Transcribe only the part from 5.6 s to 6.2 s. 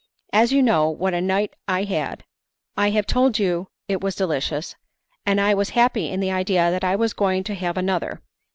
happy